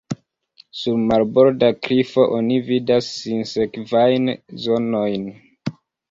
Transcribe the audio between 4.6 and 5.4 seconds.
zonojn.